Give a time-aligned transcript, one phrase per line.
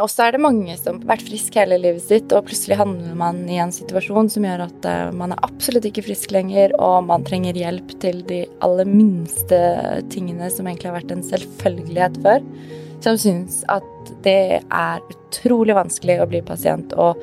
[0.00, 3.16] Og så er det mange som har vært frisk hele livet sitt, og plutselig handler
[3.18, 7.04] man i en situasjon som gjør at uh, man er absolutt ikke frisk lenger, og
[7.08, 9.60] man trenger hjelp til de aller minste
[10.12, 12.44] tingene som egentlig har vært en selvfølgelighet før.
[13.04, 17.20] Som syns at det er utrolig vanskelig å bli pasient, og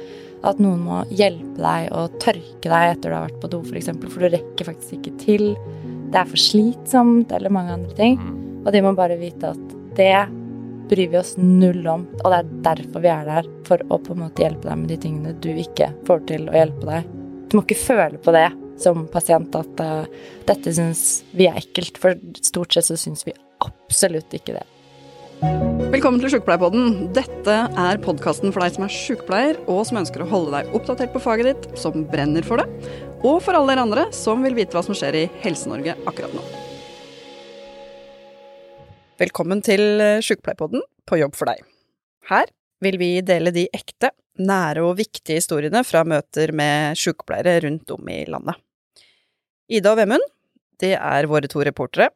[0.47, 3.69] at noen må hjelpe deg og tørke deg etter du har vært på do, f.eks.,
[3.69, 5.47] for, eksempel, for du rekker faktisk ikke til.
[6.13, 8.19] Det er for slitsomt, eller mange andre ting.
[8.63, 10.13] Og de må bare vite at det
[10.89, 13.49] bryr vi oss null om, og det er derfor vi er der.
[13.67, 16.55] For å på en måte hjelpe deg med de tingene du ikke får til å
[16.57, 17.11] hjelpe deg.
[17.47, 18.47] Du må ikke føle på det
[18.81, 20.07] som pasient at uh,
[20.47, 21.03] dette syns
[21.35, 24.65] vi er ekkelt, for stort sett så syns vi absolutt ikke det.
[25.37, 27.11] Velkommen til Sjukepleierpodden.
[27.15, 31.13] Dette er podkasten for deg som er sjukepleier, og som ønsker å holde deg oppdatert
[31.13, 34.77] på faget ditt, som brenner for det, og for alle dere andre som vil vite
[34.77, 36.66] hva som skjer i Helse-Norge akkurat nå.
[39.17, 41.63] Velkommen til eh, Sjukepleierpodden på jobb for deg.
[42.29, 42.51] Her
[42.85, 48.11] vil vi dele de ekte, nære og viktige historiene fra møter med sjukepleiere rundt om
[48.13, 48.59] i landet.
[49.73, 50.27] Ida og Vemund,
[50.77, 52.11] det er våre to reportere.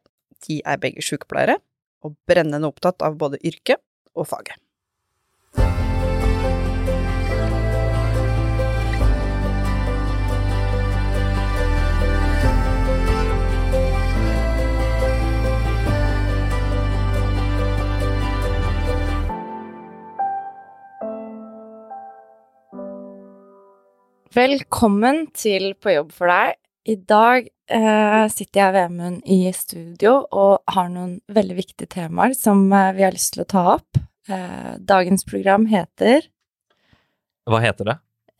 [0.46, 1.58] De er begge sjukepleiere,
[2.06, 3.82] og brennende opptatt av både yrket
[4.14, 4.62] og faget.
[24.32, 26.54] Velkommen til På jobb for deg.
[26.88, 32.32] I dag eh, sitter jeg ved Vemund i studio og har noen veldig viktige temaer
[32.38, 34.00] som eh, vi har lyst til å ta opp.
[34.32, 36.24] Eh, dagens program heter
[37.50, 37.96] Hva heter det?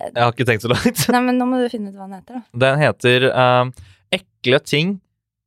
[0.07, 1.05] Jeg har ikke tenkt så langt.
[1.13, 2.63] Nei, men nå må du finne ut hva den heter, da.
[2.65, 4.97] Den heter eh, Ekle ting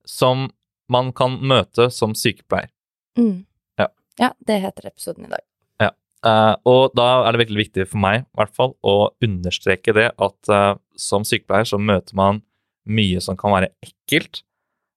[0.05, 0.49] som
[0.91, 2.69] man kan møte som sykepleier.
[3.17, 3.47] Mm.
[3.81, 3.89] Ja.
[4.21, 5.41] ja, det heter episoden i dag.
[6.25, 10.49] Uh, og da er det veldig viktig for meg hvert fall, å understreke det at
[10.49, 12.41] uh, som sykepleier så møter man
[12.89, 14.41] mye som kan være ekkelt,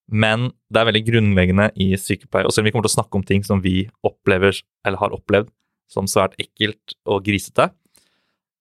[0.09, 2.49] men det er veldig grunnleggende i sykepleie.
[2.49, 4.57] Og selv om vi kommer til å snakke om ting som vi opplever,
[4.89, 5.53] eller har opplevd
[5.93, 7.69] som svært ekkelt og grisete,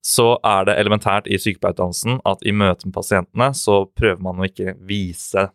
[0.07, 4.47] så er det elementært i sykepleierutdannelsen at i møte med pasientene så prøver man å
[4.47, 5.49] ikke vise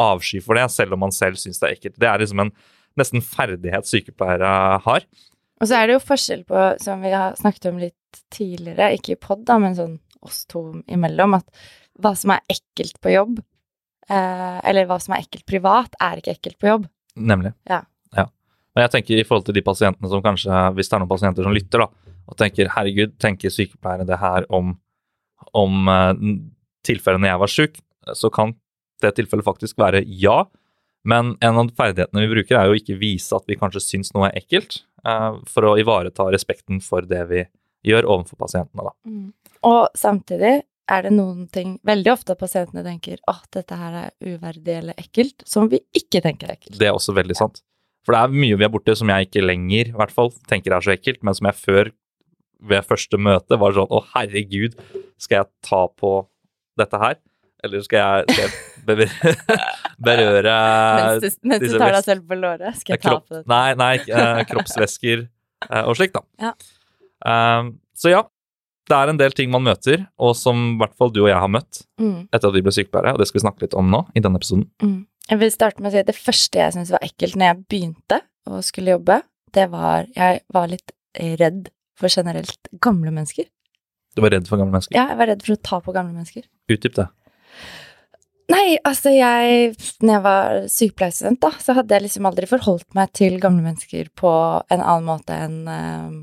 [0.00, 1.98] avsky for det, selv om man selv syns det er ekkelt.
[2.00, 2.52] Det er liksom en
[2.98, 4.52] nesten ferdighet sykepleiere
[4.84, 5.04] har.
[5.58, 9.14] Og så er det jo forskjell på, som vi har snakket om litt tidligere, ikke
[9.14, 11.46] i pod, da, men sånn oss to imellom, at
[12.02, 13.40] hva som er ekkelt på jobb,
[14.10, 16.86] eh, eller hva som er ekkelt privat, er ikke ekkelt på jobb.
[17.18, 17.52] Nemlig.
[17.70, 17.82] Ja.
[18.14, 18.26] ja.
[18.74, 21.46] Men jeg tenker i forhold til de pasientene som kanskje, hvis det er noen pasienter
[21.46, 24.74] som lytter, da, og tenker herregud, tenker sykepleiere det her om,
[25.56, 25.92] om
[26.86, 27.78] tilfellet når jeg var syk,
[28.16, 28.54] så kan
[29.02, 30.42] det tilfellet faktisk være ja.
[31.08, 34.28] Men en av ferdighetene vi bruker, er jo ikke vise at vi kanskje syns noe
[34.28, 34.82] er ekkelt,
[35.48, 37.44] for å ivareta respekten for det vi
[37.88, 38.94] gjør overfor pasientene, da.
[39.08, 39.30] Mm.
[39.68, 40.54] Og samtidig
[40.88, 45.00] er det noen ting Veldig ofte at pasientene tenker at dette her er uverdig eller
[45.00, 46.78] ekkelt, som vi ikke tenker er ekkelt.
[46.80, 47.62] Det er også veldig sant.
[48.06, 50.72] For det er mye vi er borte som jeg ikke lenger i hvert fall, tenker
[50.72, 51.90] er så ekkelt, men som jeg før
[52.68, 54.78] ved første møte var sånn Å, herregud,
[55.20, 56.12] skal jeg ta på
[56.80, 57.18] dette her?
[57.64, 59.08] Eller skal jeg, skal jeg
[60.08, 60.56] berøre,
[61.18, 63.44] Mens du, mens du tar deg selv på låret, skal jeg ta kropp, på det?
[63.50, 66.22] Nei, nei eh, kroppsvæsker eh, og slikt, da.
[66.48, 66.52] Ja.
[67.58, 68.20] Um, så ja,
[68.88, 71.38] det er en del ting man møter, og som i hvert fall du og jeg
[71.42, 73.88] har møtt Mm, etter at vi ble sykepleiere, og det skal vi snakke litt om
[73.90, 74.68] nå i denne episoden.
[74.84, 74.98] mm.
[75.28, 77.56] Jeg vil starte med å si at det første jeg syntes var ekkelt når jeg
[77.74, 79.18] begynte å skulle jobbe,
[79.52, 80.94] det var Jeg var litt
[81.42, 81.66] redd
[81.98, 83.44] for generelt gamle mennesker.
[84.16, 84.94] Du var redd for gamle mennesker.
[84.96, 86.46] Ja, jeg var redd for å ta på gamle mennesker.
[86.72, 87.08] Utdyp det.
[88.48, 93.12] Nei, altså jeg Når jeg var sykepleierstudent, da, så hadde jeg liksom aldri forholdt meg
[93.16, 94.32] til gamle mennesker på
[94.72, 96.18] en annen måte enn eh,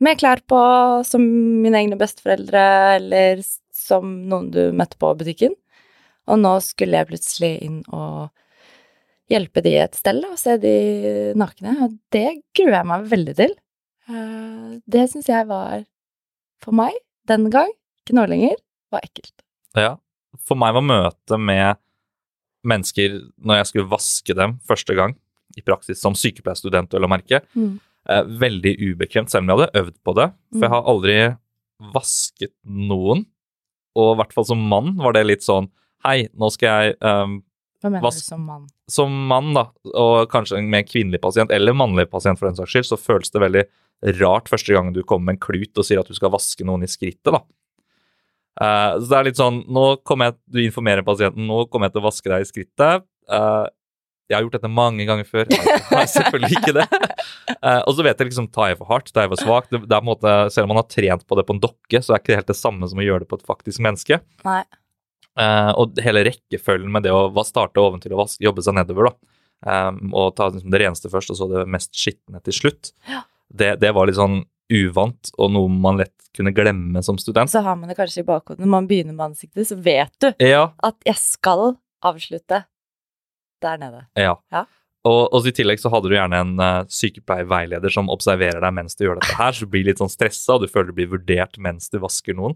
[0.00, 0.58] med klær på,
[1.04, 1.22] som
[1.60, 2.62] mine egne besteforeldre,
[2.96, 3.42] eller
[3.76, 5.52] som noen du møtte på butikken.
[6.30, 8.30] Og nå skulle jeg plutselig inn og
[9.30, 10.74] hjelpe de et sted, og se de
[11.38, 13.54] nakne, og det gruer jeg meg veldig til.
[14.10, 15.84] Eh, det syns jeg var,
[16.64, 16.96] for meg,
[17.30, 18.56] den gang, ikke nå lenger,
[18.90, 19.36] var ekkelt.
[19.78, 19.98] Ja.
[20.38, 21.76] For meg var møtet med
[22.66, 25.14] mennesker når jeg skulle vaske dem første gang,
[25.58, 27.80] i praksis som sykepleierstudent, vel å merke, Mm.
[28.08, 30.32] eh, veldig ubekvemt, selv om jeg hadde øvd på det.
[30.52, 31.36] For jeg har aldri
[31.94, 33.24] vasket noen,
[33.96, 35.70] og i hvert fall som mann var det litt sånn
[36.04, 37.42] Hei, nå skal jeg um,
[37.82, 38.66] Hva mener Vas- du som mann?
[38.88, 42.86] Som mann, da, og kanskje med kvinnelig pasient, eller mannlig pasient for den saks skyld,
[42.88, 43.64] så føles det veldig
[44.20, 46.82] rart første gang du kommer med en klut og sier at du skal vaske noen
[46.84, 47.42] i skrittet, da.
[48.58, 51.94] Eh, så det er litt sånn Nå kommer jeg Du informerer pasienten, nå kommer jeg
[51.94, 53.06] til å vaske deg i skrittet.
[53.30, 53.68] Uh,
[54.30, 55.46] Jeg har gjort dette mange ganger før.
[55.50, 56.84] Jeg har selvfølgelig ikke det.
[57.62, 59.70] Uh, og så vet jeg liksom, tar jeg for hardt, tar jeg for svakt.
[59.72, 61.62] Det, det er på en måte, selv om man har trent på det på en
[61.62, 63.82] dokke, så er det ikke helt det samme som å gjøre det på et faktisk
[63.86, 64.20] menneske.
[64.46, 64.62] Nei.
[65.78, 69.34] Og hele rekkefølgen med det å starte oventil og vaske, jobbe seg nedover, da.
[69.60, 72.92] Um, og ta liksom det reneste først, og så det mest skitne til slutt.
[73.08, 73.22] Ja.
[73.50, 77.50] Det, det var litt sånn uvant, og noe man lett kunne glemme som student.
[77.50, 80.28] Så har man det kanskje i bakhodet når man begynner med ansiktet, så vet du
[80.46, 81.74] Ja, at jeg skal
[82.06, 82.64] avslutte
[83.60, 84.06] der nede.
[84.16, 84.36] ja.
[84.52, 84.66] Ja.
[85.08, 88.98] Og, og i tillegg så hadde du gjerne en uh, sykepleierveileder som observerer deg mens
[88.98, 91.08] du gjør dette her, så du blir litt sånn stressa, og du føler du blir
[91.14, 92.52] vurdert mens du vasker noen.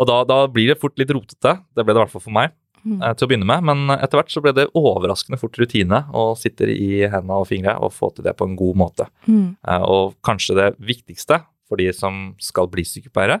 [0.00, 1.58] Og da, da blir det fort litt rotete.
[1.76, 2.54] Det ble det i hvert fall for meg.
[2.84, 3.00] Mm.
[3.16, 6.70] til å begynne med, men etter hvert så ble det overraskende fort rutine og sitter
[6.72, 9.06] i hendene og fingre og få til det på en god måte.
[9.28, 9.56] Mm.
[9.68, 13.40] Eh, Og kanskje det viktigste for de som skal bli sykepleiere,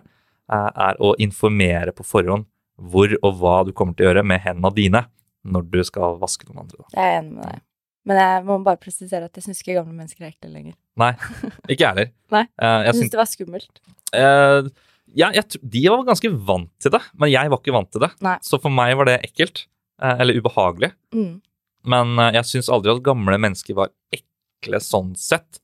[0.52, 2.44] eh, er å informere på forhånd
[2.80, 5.02] hvor og hva du kommer til å gjøre med hendene dine
[5.44, 6.76] når du skal vaske noen andre.
[6.84, 6.86] Da.
[7.00, 7.60] Jeg er enig med deg.
[8.08, 10.74] Men jeg må bare presisere at jeg syns ikke gamle mennesker er ekle lenger.
[11.00, 11.10] Nei,
[11.68, 12.12] ikke jeg heller.
[12.36, 12.44] Nei.
[12.60, 13.80] Jeg syns, det var skummelt.
[14.16, 14.70] eh,
[15.16, 18.10] ja, jeg, de var ganske vant til det, men jeg var ikke vant til det.
[18.24, 18.36] Nei.
[18.46, 19.64] Så for meg var det ekkelt,
[20.02, 20.92] eh, eller ubehagelig.
[21.16, 21.40] Mm.
[21.90, 25.60] Men eh, jeg syns aldri at gamle mennesker var ekle sånn sett.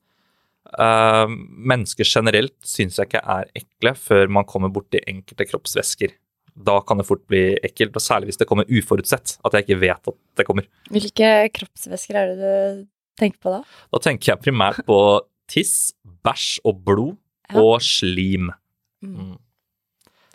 [0.77, 1.25] Eh,
[1.71, 6.15] mennesker generelt syns jeg ikke er ekle før man kommer borti enkelte kroppsvæsker.
[6.57, 9.37] Da kan det fort bli ekkelt, og særlig hvis det kommer uforutsett.
[9.45, 10.65] At jeg ikke vet at det kommer.
[10.89, 12.85] Hvilke kroppsvæsker er det du
[13.21, 13.61] tenker på da?
[13.93, 14.97] Da tenker jeg primært på
[15.47, 15.93] tiss,
[16.25, 17.15] bæsj og blod
[17.47, 17.61] Ja.
[17.61, 18.49] og slim.
[19.05, 19.17] Mm.
[19.17, 19.35] Mm.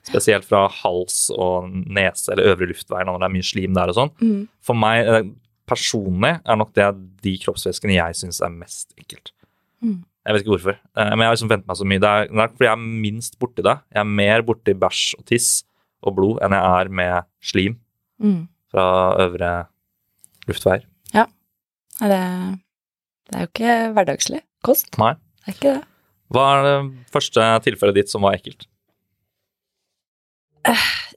[0.03, 3.99] Spesielt fra hals og nese eller øvre luftveier når det er mye slim der og
[3.99, 4.11] sånn.
[4.23, 4.41] Mm.
[4.67, 5.29] For meg eh,
[5.70, 6.88] personlig er nok det
[7.23, 9.31] de kroppsvæskene jeg syns er mest ekkelt.
[9.82, 10.00] Mm.
[10.26, 12.03] Jeg vet ikke hvorfor, eh, men jeg har liksom vent meg så mye.
[12.03, 13.76] Det er, det er fordi jeg er minst borti det.
[13.94, 15.49] Jeg er mer borti bæsj og tiss
[16.03, 17.79] og blod enn jeg er med slim
[18.23, 18.44] Mm.
[18.70, 18.85] fra
[19.19, 19.49] øvre
[20.47, 20.85] luftveier.
[21.14, 21.25] Ja.
[21.99, 22.19] Det,
[23.26, 24.93] det er jo ikke hverdagslig kost.
[24.99, 25.14] Nei.
[25.43, 25.82] Det er ikke det.
[26.32, 26.76] Hva er det
[27.12, 28.64] første tilfellet ditt som var ekkelt?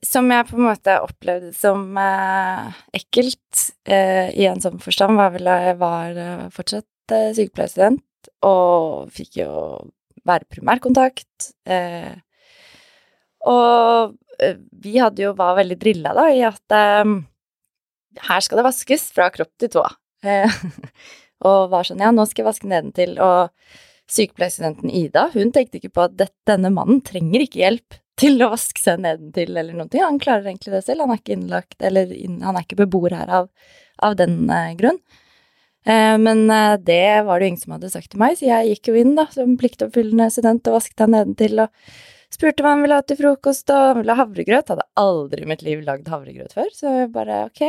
[0.05, 5.33] Som jeg på en måte opplevde som eh, ekkelt eh, i en sånn forstand, var
[5.35, 9.51] vel at jeg var eh, fortsatt eh, sykepleierstudent og fikk jo
[10.25, 11.51] være primærkontakt.
[11.69, 12.13] Eh,
[13.45, 17.15] og eh, vi hadde jo var veldig drilla da i at eh,
[18.29, 19.85] her skal det vaskes fra kropp til tå.
[20.25, 20.61] Eh,
[21.47, 23.17] og var sånn ja, nå skal jeg vaske nedentil.
[23.21, 23.53] Og
[24.11, 28.51] sykepleierstudenten Ida, hun tenkte ikke på at det, denne mannen trenger ikke hjelp til å
[28.53, 30.03] vaske seg nedentil eller noen ting.
[30.05, 31.03] Han klarer egentlig det selv.
[31.03, 33.49] Han er ikke innlagt, eller han er ikke beboer her av,
[34.05, 34.99] av den eh, grunn.
[35.85, 38.71] Eh, men eh, det var det jo ingen som hadde sagt til meg, så jeg
[38.71, 41.91] gikk jo inn da, som pliktoppfyllende student og vasket han nedentil og
[42.33, 44.71] spurte hva han ville ha til frokost, og han ville ha havregrøt.
[44.71, 47.63] Hadde aldri i mitt liv lagd havregrøt før, så jeg bare ok,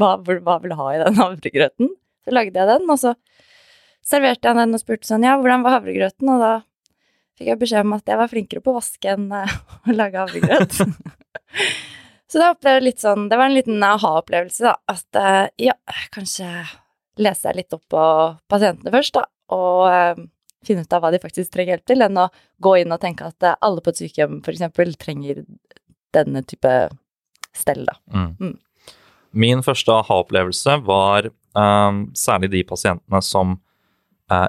[0.00, 1.94] hva, hva vil du ha i den havregrøten?
[2.26, 3.14] Så lagde jeg den, og så
[4.06, 6.32] serverte jeg den og spurte sånn, ja, hvordan var havregrøten?
[6.32, 6.52] Og da
[7.38, 9.56] fikk jeg beskjed om at jeg var flinkere på å vaske enn eh,
[9.88, 10.80] å lage havregrøt.
[12.30, 15.76] så da opplevde jeg litt sånn, det var en liten aha-opplevelse da, at eh, ja,
[16.14, 16.50] kanskje
[17.20, 18.04] lese litt opp på
[18.48, 19.26] pasientene først da,
[19.56, 20.24] og eh,
[20.66, 22.30] finne ut av hva de faktisk trenger hjelp til, enn å
[22.60, 25.44] gå inn og tenke at alle på et sykehjem eksempel trenger
[26.14, 26.74] denne type
[27.56, 27.96] stell da.
[28.12, 28.34] Mm.
[28.40, 28.58] Mm.
[29.30, 33.56] Min første aha-opplevelse var um, særlig de pasientene som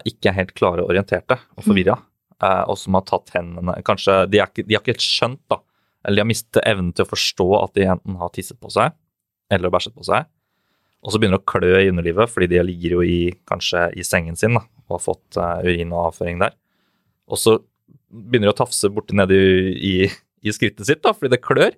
[0.08, 1.98] ikke er helt klare og orienterte og forvirra,
[2.44, 5.42] eh, og som har tatt hendene Kanskje de, er ikke, de har ikke helt skjønt,
[5.52, 5.62] da,
[6.06, 8.94] eller de har mistet evnen til å forstå at de enten har tisset på seg
[9.52, 10.30] eller bæsjet på seg,
[11.02, 13.20] og så begynner det å klø i underlivet, fordi de ligger jo i,
[13.50, 16.54] kanskje i sengen sin da, og har fått eh, urin og avføring der.
[17.32, 17.58] Og så
[18.12, 19.40] begynner de å tafse borti nedi
[19.82, 19.94] i,
[20.46, 21.74] i skrittet sitt, da, fordi det klør.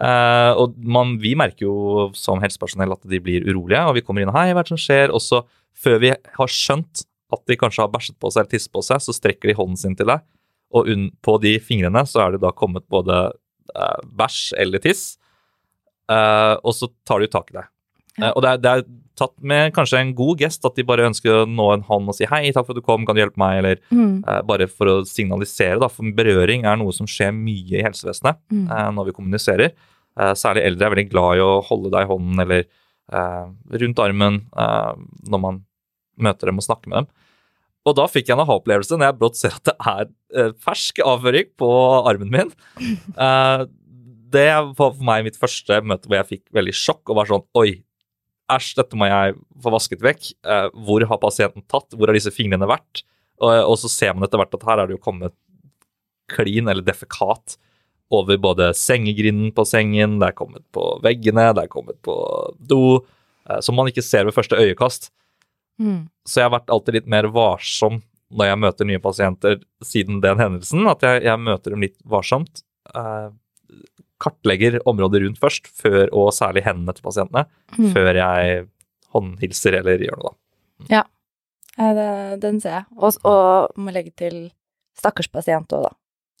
[0.00, 4.24] Eh, og man, vi merker jo som helsepersonell at de blir urolige, og vi kommer
[4.24, 5.12] inn og hei, hva er det som skjer?
[5.14, 5.42] Og så,
[5.84, 9.02] før vi har skjønt at de kanskje har bæsjet på seg eller tisset på seg,
[9.04, 10.24] så strekker de hånden sin til deg,
[10.74, 10.88] og
[11.22, 13.20] på de fingrene så er det da kommet både
[13.74, 15.04] eh, bæsj eller tiss,
[16.10, 17.70] eh, og så tar de tak i deg.
[18.18, 18.28] Ja.
[18.28, 18.84] Eh, og det er, det er
[19.18, 22.16] tatt med kanskje en god gest at de bare ønsker å nå en hånd og
[22.18, 24.24] si hei, takk for at du kom, kan du hjelpe meg, eller Mm.
[24.26, 28.40] eh, bare for å signalisere, da, for berøring er noe som skjer mye i helsevesenet
[28.50, 28.64] Mm.
[28.70, 29.72] eh, når vi kommuniserer.
[30.18, 32.64] Eh, særlig eldre er veldig glad i å holde deg i hånden eller
[33.12, 34.36] rundt armen
[35.28, 35.58] når man
[36.20, 37.12] møter dem og snakker med dem.
[37.84, 40.04] Og da fikk jeg en aha-opplevelse når jeg brått ser at det er
[40.40, 41.70] eh, fersk avføring på
[42.10, 42.52] armen min.
[43.14, 43.64] Eh,
[44.34, 47.44] det var for meg mitt første møte hvor jeg fikk veldig sjokk og var sånn
[47.60, 47.84] Oi,
[48.50, 50.30] æsj, dette må jeg få vasket vekk.
[50.42, 51.94] Eh, hvor har pasienten tatt?
[51.94, 53.04] Hvor har disse fingrene vært?
[53.44, 55.34] Og, så ser man etter hvert at her er det jo kommet
[56.30, 57.56] klin eller defekat
[58.14, 62.14] over både sengegrinden på sengen, det er kommet på veggene, det er kommet på
[62.58, 63.02] do.
[63.64, 65.10] som man ikke ser ved første øyekast.
[65.80, 66.08] Mm.
[66.26, 68.02] Så jeg har vært alltid litt mer varsom
[68.34, 70.86] når jeg møter nye pasienter siden den hendelsen.
[70.90, 72.62] At jeg, jeg møter dem litt varsomt.
[72.94, 73.28] Eh,
[74.24, 77.44] kartlegger området rundt først, før, og særlig hendene til pasientene,
[77.76, 77.90] Mm.
[77.92, 78.68] før jeg
[79.14, 80.30] håndhilser eller gjør noe,
[80.88, 80.94] da.
[80.94, 81.02] Ja,
[81.94, 82.84] det, den ser jeg.
[82.96, 84.38] Og, og må legge til
[84.98, 85.92] stakkars pasient òg, da.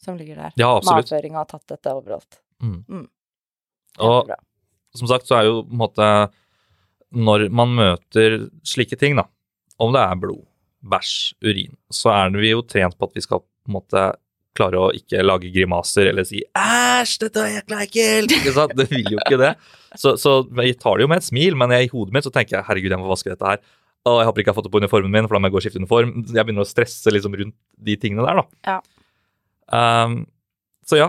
[0.04, 0.52] Som ligger der.
[0.60, 1.08] Ja, absolutt.
[1.10, 2.40] Matføringa har tatt dette overalt.
[2.62, 2.84] Mm.
[2.88, 3.06] Mm.
[4.04, 4.30] Og
[4.94, 6.08] som sagt så er jo på en måte
[7.14, 9.28] Når man møter slike ting, da,
[9.82, 10.42] om det er blod,
[10.84, 11.14] bæsj,
[11.46, 14.04] urin, så er vi jo trent på at vi skal på en måte
[14.54, 18.34] klare å ikke lage grimaser eller si 'æsj, dette er jækla ekkelt'.
[18.38, 18.74] Ikke sant?
[18.78, 19.54] Det vil jo ikke det.
[19.98, 22.30] Så, så jeg tar det jo med et smil, men jeg, i hodet mitt så
[22.34, 23.64] tenker jeg 'herregud, jeg må vaske dette her'.
[24.04, 25.54] Og jeg håper ikke jeg har fått det på uniformen min, for da må jeg
[25.54, 26.10] gå og skifte uniform.
[26.28, 27.56] Jeg begynner å stresse liksom rundt
[27.88, 28.44] de tingene der, da.
[28.68, 28.78] Ja.
[30.04, 30.18] Um,
[30.84, 31.08] så ja,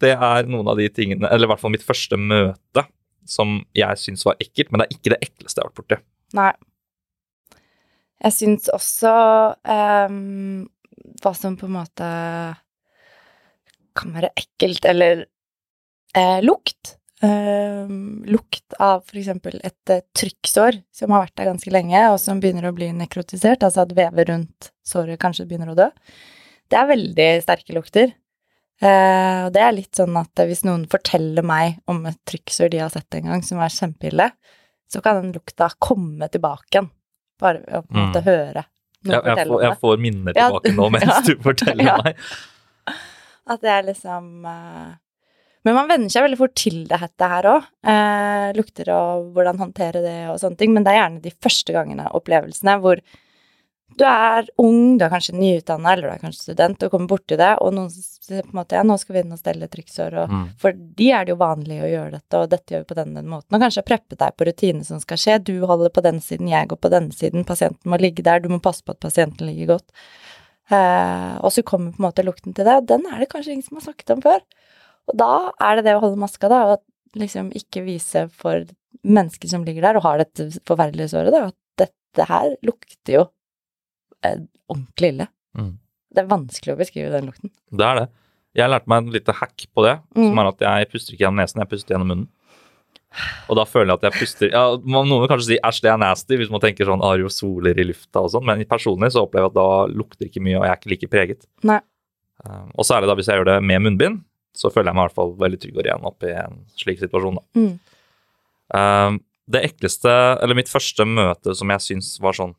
[0.00, 2.86] det er noen av de tingene, eller i hvert fall mitt første møte,
[3.30, 6.00] som jeg syns var ekkelt, men det er ikke det ekleste jeg har vært borti.
[6.38, 6.50] Nei.
[8.20, 9.12] Jeg syns også
[9.64, 10.64] um,
[11.22, 12.08] hva som på en måte
[13.96, 15.24] kan være ekkelt, eller
[16.16, 16.96] eh, lukt.
[17.20, 22.16] Um, lukt av for eksempel et eh, trykksår som har vært der ganske lenge, og
[22.22, 25.90] som begynner å bli nekrotisert, altså at vevet rundt såret kanskje begynner å dø.
[26.70, 28.14] Det er veldig sterke lukter.
[28.80, 32.78] Eh, og det er litt sånn at hvis noen forteller meg om et trykksår de
[32.80, 34.30] har sett en gang som er kjempeille,
[34.90, 36.88] så kan den lukta komme tilbake igjen.
[37.40, 38.26] Bare å på en måte Mm.
[38.26, 38.64] høre
[39.04, 41.20] noen ja, jeg, fortelle får, om jeg får minner Ja, tilbake nå mens ja.
[41.24, 41.98] du forteller Ja.
[42.04, 42.16] meg.
[43.50, 44.90] At det er liksom eh,
[45.64, 47.64] Men man venner seg veldig fort til det dette her òg.
[47.84, 50.72] Eh, lukter og hvordan håndtere det og sånne ting.
[50.72, 53.00] Men det er gjerne de første gangene, opplevelsene, hvor
[53.98, 57.36] du er ung, du er kanskje nyutdanna eller du er kanskje student og kommer borti
[57.36, 60.16] det, og noen sier på en måte ja, nå skal vi inn og stelle trykksår,
[60.22, 60.44] og Mm.
[60.62, 63.14] for de er det jo vanlig å gjøre dette, og dette gjør vi på den,
[63.14, 66.20] den måten, og kanskje preppe deg på rutiner som skal skje, du holder på den
[66.20, 69.00] siden, jeg går på denne siden, pasienten må ligge der, du må passe på at
[69.00, 69.90] pasienten ligger godt.
[70.70, 73.56] Eh, og så kommer på en måte lukten til det, og den er det kanskje
[73.56, 74.40] ingen som har snakket om før.
[75.10, 78.64] Og da er det det å holde maska, da, og liksom ikke vise for
[79.02, 81.56] mennesker som ligger der og har dette forferdelige såret, da, at
[81.88, 83.26] dette her lukter jo
[84.24, 85.28] eh, ordentlig ille.
[85.58, 85.72] Mm.
[86.10, 87.50] Det er vanskelig å beskrive den lukten.
[87.70, 88.08] Det er det.
[88.58, 90.28] Jeg lærte meg en lite hack på det, Mm.
[90.28, 92.28] som er at jeg puster ikke gjennom nesen, jeg puster gjennom munnen.
[93.50, 95.98] Og da føler jeg at jeg puster ja, Noen vil kanskje si æsj, det er
[95.98, 99.50] nasty, hvis man tenker sånn aerosoler i lufta og sånn, men personlig så opplever jeg
[99.50, 101.46] at da lukter ikke mye, og jeg er ikke like preget.
[101.66, 101.80] Nei.
[102.44, 104.20] Eh, og særlig da hvis jeg gjør det med munnbind,
[104.54, 107.38] så føler jeg meg i hvert fall veldig trygg og ren oppi en slik situasjon.
[107.38, 107.42] da.
[107.58, 107.74] Mm.
[108.74, 110.10] Um, det ekleste,
[110.42, 112.54] eller mitt første møte som jeg syns var sånn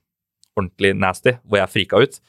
[0.58, 2.20] ordentlig nasty, hvor jeg frika ut,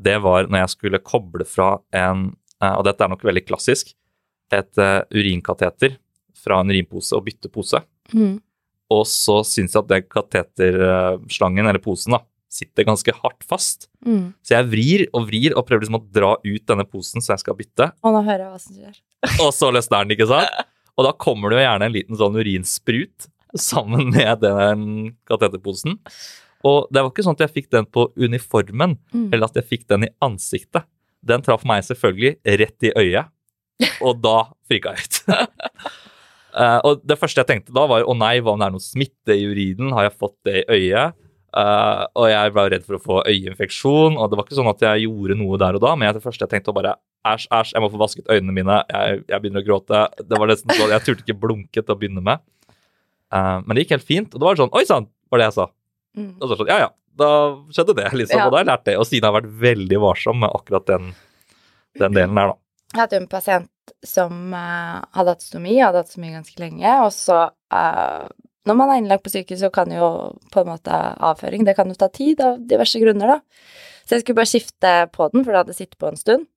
[0.00, 2.30] det var når jeg skulle koble fra en,
[2.62, 3.94] eh, og dette er nok veldig klassisk,
[4.54, 5.98] et eh, urinkateter
[6.40, 7.82] fra en urinpose og bytte pose.
[8.14, 8.38] Mm.
[8.90, 13.86] Og så syns jeg at den kateterslangen, eller posen, da, sitter ganske hardt fast.
[14.02, 14.32] Mm.
[14.42, 17.44] Så jeg vrir og vrir og prøver liksom å dra ut denne posen så jeg
[17.44, 17.90] skal bytte.
[18.02, 18.98] Og nå hører jeg hva som skjer.
[19.44, 20.70] Og så løsner den, ikke sant?
[20.98, 23.28] Og da kommer det jo gjerne en liten sånn urinsprut
[23.70, 24.82] sammen med den
[25.30, 26.00] kateterposen.
[26.66, 29.28] Og det var ikke sånn at jeg fikk den på uniformen, Mm.
[29.32, 30.84] eller at jeg fikk den i ansiktet.
[31.24, 33.30] Den traff meg selvfølgelig rett i øyet,
[34.00, 34.36] og da
[34.68, 35.18] frika jeg ut.
[36.56, 38.84] uh, og det første jeg tenkte da, var å nei, hva om det er noe
[38.84, 39.92] smitte i urinen?
[39.96, 41.16] Har jeg fått det i øyet?
[41.50, 44.84] Uh, og jeg var redd for å få øyeinfeksjon, og det var ikke sånn at
[44.86, 46.92] jeg gjorde noe der og da, men jeg, det første jeg tenkte var bare
[47.26, 50.04] æsj, æsj, jeg må få vasket øynene mine, jeg, jeg begynner å gråte.
[50.30, 52.44] Det var nesten sånn, Jeg turte ikke blunke til å begynne med.
[53.34, 55.56] Uh, men det gikk helt fint, og det var sånn Oi sann, var det jeg
[55.58, 55.66] sa.
[56.18, 56.32] Mm.
[56.38, 56.88] Og så sånn, ja ja,
[57.20, 57.30] da
[57.74, 58.38] skjedde det, liksom.
[58.38, 58.46] Ja.
[58.46, 58.96] Og da har jeg lært det.
[59.00, 61.12] Og Stine har vært veldig varsom med akkurat den,
[62.00, 62.60] den delen der, da.
[62.90, 67.12] Jeg hadde en pasient som uh, hadde hatt stomi, hadde hatt stomi ganske lenge, og
[67.14, 68.24] så uh,
[68.66, 70.08] Når man er innlagt på sykehus, så kan jo
[70.52, 73.68] på en måte avføring Det kan jo ta tid av diverse grunner, da.
[74.04, 76.48] Så jeg skulle bare skifte på den, for det hadde sittet på en stund.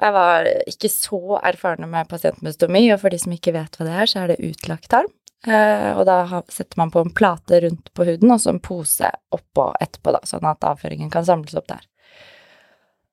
[0.00, 3.76] Jeg var ikke så erfaren med pasient med stomi, og for de som ikke vet
[3.76, 5.10] hva det er, så er det utlagt tarm.
[5.48, 9.08] Eh, og da setter man på en plate rundt på huden, og så en pose
[9.32, 11.86] oppå etterpå, da, sånn at avføringen kan samles opp der.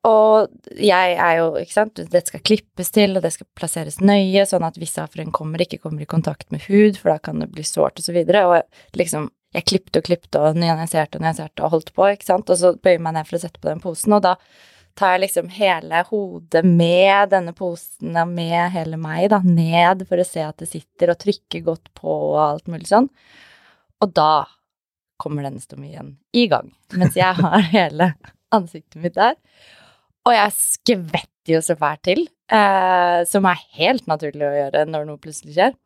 [0.08, 4.46] Og jeg er jo, ikke sant, det skal klippes til, og det skal plasseres nøye,
[4.48, 7.50] sånn at hvis avføring kommer, ikke kommer i kontakt med hud, for da kan det
[7.56, 8.46] bli sårt og så videre.
[8.48, 12.52] Og liksom, jeg klippte og klippte og nyanserte og nyanserte og holdt på, ikke sant,
[12.52, 14.36] og så bøyer jeg meg ned for å sette på den posen, og da
[14.98, 20.28] tar jeg liksom hele hodet med denne posen med hele meg, da, ned for å
[20.28, 23.10] se at det sitter og trykker godt på og alt mulig sånn.
[24.02, 24.48] Og da
[25.22, 28.14] kommer denne stomien i gang, mens jeg har hele
[28.54, 29.38] ansiktet mitt der.
[30.28, 35.06] Og jeg skvetter jo så fælt til, eh, som er helt naturlig å gjøre når
[35.08, 35.78] noe plutselig skjer.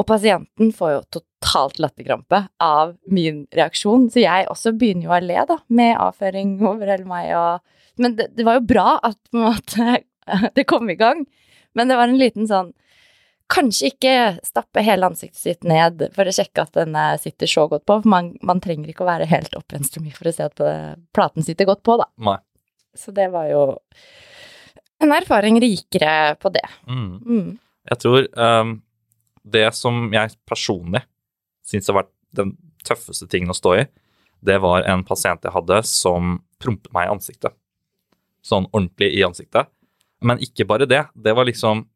[0.00, 5.20] Og pasienten får jo totalt latterkrampe av min reaksjon, så jeg også begynner jo å
[5.22, 9.18] le, da, med avføring over hele meg og Men det, det var jo bra at
[9.36, 9.98] måte
[10.56, 11.24] det kom i gang,
[11.76, 12.72] men det var en liten sånn
[13.52, 14.12] Kanskje ikke
[14.46, 17.98] stappe hele ansiktet sitt ned for å sjekke at den eh, sitter så godt på,
[18.00, 20.62] for man, man trenger ikke å være helt oppvenstremye for å se at
[21.12, 22.06] platen sitter godt på, da.
[22.30, 22.38] Nei.
[22.96, 23.66] Så det var jo
[25.02, 26.64] en erfaring rikere på det.
[26.88, 27.12] Mm.
[27.26, 27.48] Mm.
[27.90, 28.76] Jeg tror um,
[29.42, 31.02] det som jeg personlig
[31.66, 32.54] syns har vært den
[32.86, 33.86] tøffeste tingen å stå i,
[34.42, 37.54] det var en pasient jeg hadde som prompet meg i ansiktet.
[38.42, 39.70] Sånn ordentlig i ansiktet.
[40.22, 41.04] Men ikke bare det.
[41.14, 41.86] Det var liksom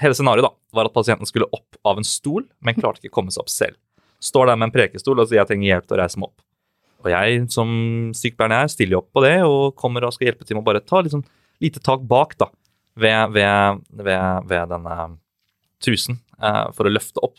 [0.00, 3.18] Hele scenarioet da, var at pasienten skulle opp av en stol, men klarte ikke å
[3.20, 3.76] komme seg opp selv.
[4.18, 6.42] Står der med en prekestol og sier jeg trenger hjelp til å reise meg opp.
[7.04, 7.70] Og jeg som
[8.16, 10.66] sykepleier jeg er, stiller opp på det og kommer og skal hjelpe til med å
[10.66, 11.22] bare ta sånn
[11.62, 12.48] lite tak bak da,
[12.98, 14.96] ved, ved, ved, ved denne
[15.84, 17.38] trusen eh, for å løfte opp.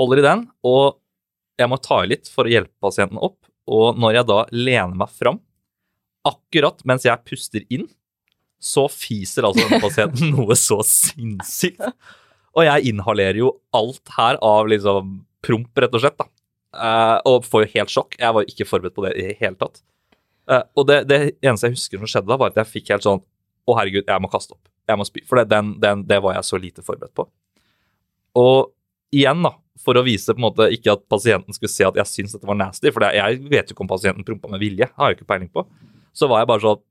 [0.00, 0.98] Holder i den, og
[1.60, 3.38] jeg må ta i litt for å hjelpe pasienten opp.
[3.70, 5.38] Og når jeg da lener meg fram,
[6.26, 7.86] akkurat mens jeg puster inn,
[8.62, 11.82] så fiser altså denne pasienten noe så sinnssykt.
[12.52, 16.18] Og jeg inhalerer jo alt her av liksom promp, rett og slett.
[16.20, 16.28] da.
[16.72, 18.16] Uh, og får jo helt sjokk.
[18.20, 19.82] Jeg var jo ikke forberedt på det i det hele tatt.
[20.48, 23.04] Uh, og det, det eneste jeg husker som skjedde da, var at jeg fikk helt
[23.06, 24.70] sånn Å, herregud, jeg må kaste opp.
[24.90, 25.24] Jeg må spy.
[25.28, 27.28] For det, den, den, det var jeg så lite forberedt på.
[28.40, 28.72] Og
[29.14, 29.52] igjen, da,
[29.82, 32.48] for å vise på en måte ikke at pasienten skulle se at jeg syns dette
[32.48, 35.20] var nasty, for jeg vet jo ikke om pasienten prompa med vilje, har jeg jo
[35.20, 35.64] ikke peiling på,
[36.16, 36.82] så var jeg bare sånn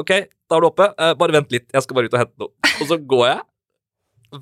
[0.00, 0.12] OK,
[0.48, 0.88] da er du oppe.
[0.92, 2.72] Eh, bare vent litt, jeg skal bare ut og hente noe.
[2.76, 3.44] Og så går jeg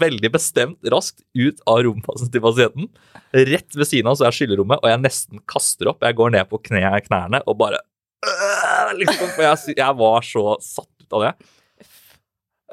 [0.01, 2.89] veldig bestemt raskt ut av rommet til pasienten.
[3.35, 6.05] Rett ved siden av så er skyllerommet, og jeg nesten kaster opp.
[6.07, 7.83] Jeg går ned på kne, knærne og bare
[8.25, 11.35] øh, liksom, For jeg, jeg var så satt ut av det.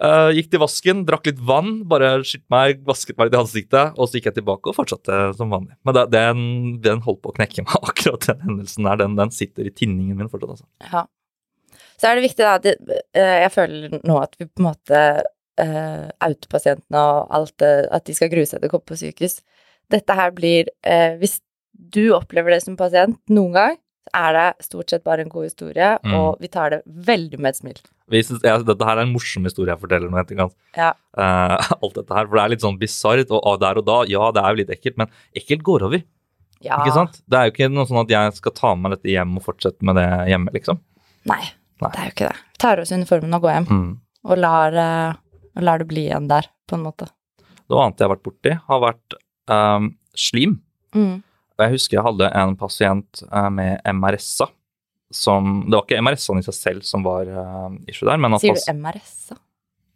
[0.01, 3.99] Uh, gikk til vasken, drakk litt vann, bare skylte meg, vasket meg litt i ansiktet,
[3.99, 5.75] og så gikk jeg tilbake og fortsatte som vanlig.
[5.85, 6.39] Men det, den,
[6.81, 8.97] den holdt på å knekke meg, akkurat den hendelsen der.
[9.03, 10.65] Den, den sitter i tinningen min fortsatt, altså.
[10.87, 11.05] Ja.
[12.01, 12.75] Så er det viktig, da, det,
[13.13, 15.01] eh, jeg føler nå at vi på en måte
[15.61, 19.39] uh, Autopasientene og alt det, at de skal grue seg til å komme på sykehus.
[19.91, 21.39] Dette her blir uh, Hvis
[21.91, 23.77] du opplever det som pasient noen gang,
[24.09, 26.13] så er det stort sett bare en god historie, Mm.
[26.17, 27.77] og vi tar det veldig med et smil.
[28.11, 30.55] Synes, ja, dette her er en morsom historie jeg forteller nå etterkant.
[30.75, 30.89] Ja.
[31.15, 33.99] Uh, alt dette her, for det er litt sånn bisart, og, og der og da,
[34.09, 36.03] ja, det er jo litt ekkelt, men ekkelt går over,
[36.65, 36.81] Ja.
[36.81, 37.21] ikke sant?
[37.29, 39.45] Det er jo ikke noe sånn at jeg skal ta med meg dette hjem og
[39.45, 40.81] fortsette med det hjemme, liksom.
[41.29, 41.41] Nei,
[41.81, 41.91] Nei.
[41.95, 42.37] det er jo ikke det.
[42.61, 43.89] Tar oss uniformen og går hjem, Mm.
[44.29, 47.07] og lar, uh, lar det bli igjen der, på en måte.
[47.71, 49.17] Noe annet jeg har vært borti, har vært
[49.49, 50.57] um, slim.
[50.95, 51.21] Mm.
[51.61, 54.47] Jeg husker jeg hadde en pasient uh, med MRSA.
[55.11, 58.41] Som, det var ikke MRSA-en i seg selv som var uh, issue der, men at
[58.45, 59.35] Sier du MRSA?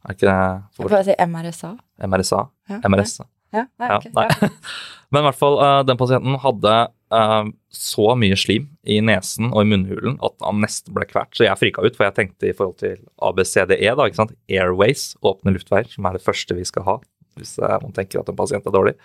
[0.05, 1.69] Er ikke det Jeg får bare si MRSA.
[2.11, 2.41] MRSA?
[2.69, 3.23] Ja, MRSA.
[3.53, 4.51] Ja, nei, Ja, ok, nei.
[5.13, 6.75] Men i hvert fall, eh, den pasienten hadde
[7.13, 11.31] eh, så mye slim i nesen og i munnhulen at han nesten ble kvert.
[11.37, 14.35] Så jeg frika ut, for jeg tenkte i forhold til ABCDE, da, ikke sant?
[14.51, 16.97] Airways, åpne luftveier, som er det første vi skal ha
[17.35, 18.95] hvis eh, man tenker at en pasient er dårlig.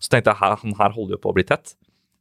[0.00, 1.74] Så tenkte jeg her, han her holder jo på å bli tett.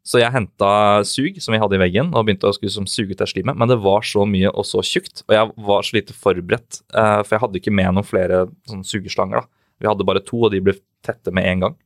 [0.08, 3.12] Så jeg henta sug som vi hadde i veggen, og begynte å skulle som suge
[3.15, 3.56] ut det slimet.
[3.60, 6.80] Men det var så mye og så tjukt, og jeg var så lite forberedt.
[6.91, 9.43] for jeg hadde ikke med noen flere sånn sugeslanger.
[9.43, 9.48] da.
[9.84, 11.78] Vi hadde bare to, og de ble tette med en gang.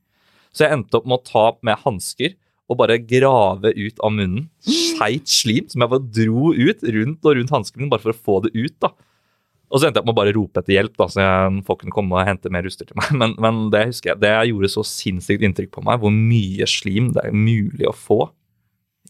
[0.52, 2.34] Så jeg endte opp med å ta med hansker
[2.70, 7.38] og bare grave ut av munnen skeit slim som jeg bare dro ut rundt og
[7.38, 8.76] rundt hansken min bare for å få det ut.
[8.80, 8.92] da.
[9.72, 11.26] Og så endte jeg opp med å bare rope etter hjelp, da, så
[11.66, 13.08] folk kunne komme og hente mer utstyr til meg.
[13.22, 17.12] Men, men det husker jeg, det gjorde så sinnssykt inntrykk på meg, hvor mye slim
[17.16, 18.20] det er mulig å få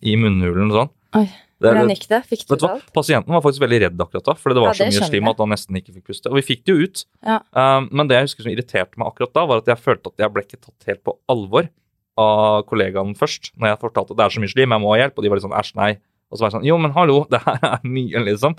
[0.06, 0.92] i munnhulen og sånn.
[1.18, 1.26] Oi,
[1.62, 2.20] Hvordan gikk det?
[2.30, 2.76] Fikk du hva?
[2.76, 2.88] alt?
[2.94, 5.30] Pasienten var faktisk veldig redd akkurat da, fordi det var Ja, så det mye slim
[5.30, 6.30] at han nesten ikke fikk puste.
[6.30, 7.02] Og vi fikk det jo ut.
[7.22, 7.38] Ja.
[7.54, 10.24] Um, men det jeg husker som irriterte meg akkurat da, var at jeg følte at
[10.24, 11.68] jeg ble ikke tatt helt på alvor
[12.22, 13.52] av kollegaen først.
[13.56, 15.32] Når jeg fortalte at det er så mye slim, jeg må ha hjelp, og de
[15.32, 15.92] var litt sånn æsj, nei.
[16.32, 18.56] Og så var jeg sånn jo, men hallo, det her er mye, liksom.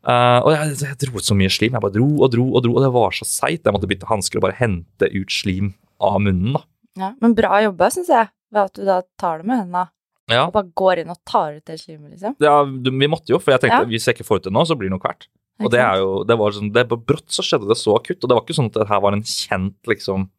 [0.00, 1.76] Uh, og jeg, jeg dro ut så mye slim.
[1.76, 3.64] Jeg bare dro og dro og dro, og det var så seigt.
[3.64, 6.66] Jeg måtte bytte hansker og bare hente ut slim av munnen, da.
[6.98, 9.86] Ja, men bra jobba, syns jeg, ved at du da tar det med hendene
[10.30, 12.36] Ja, og bare går inn og tar ut det slimet, liksom.
[12.40, 13.90] ja du- vi måtte jo, for jeg tenkte Ja.
[13.90, 15.26] hvis jeg ikke får ut det nå, så blir det noe kvært.
[15.60, 18.28] Og det er jo, det var sånn, det, brått så skjedde det så akutt, og
[18.30, 20.30] det var ikke sånn at det her var en kjent liksom,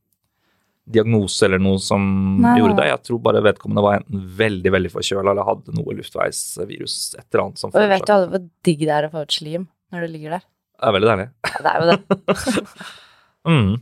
[0.91, 2.01] diagnose eller noe som
[2.41, 2.87] Nei, gjorde det.
[2.89, 7.43] Jeg tror bare vedkommende var enten veldig veldig forkjøla eller hadde noe luftveisvirus, et eller
[7.45, 9.67] annet som Og vi vet jo alle hvor digg det er å få ut slim
[9.93, 10.43] når du ligger der.
[10.81, 11.27] Det er veldig deilig.
[11.45, 12.67] Ja, det er jo det.
[13.41, 13.81] Mm.